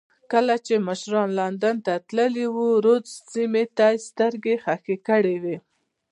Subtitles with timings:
[0.31, 5.57] کله چې مشران لندن ته تللي وو رودز سیمې ته سترګې خښې کړې وې.